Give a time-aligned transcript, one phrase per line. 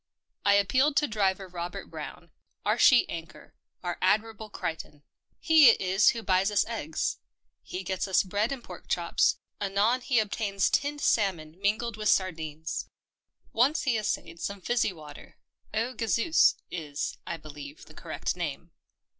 [0.43, 2.31] I appealed to Driver Robert Brown,
[2.65, 3.53] our sheet anchor—
[3.83, 5.03] our Ad mirable Crichton.
[5.39, 7.19] He it is who buys us eggs;
[7.61, 12.89] he gets us bread and pork chops; anon he obtains tinned salmon mingled with sardines.
[13.53, 15.37] Once he essayed some fizzy water—
[15.75, 18.71] Eau Gazeuse is, I believe, the correct name.